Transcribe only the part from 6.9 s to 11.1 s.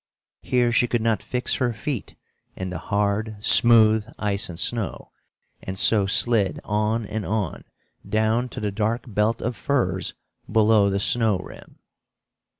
and on down to the dark belt of firs below the